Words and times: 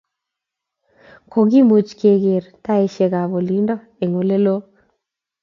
kokimuch 1.31 1.91
ke 1.99 2.11
ker 2.23 2.43
taishek 2.65 3.13
ab 3.21 3.31
olindo 3.39 3.75
eng' 4.01 4.17
olelo 4.21 4.55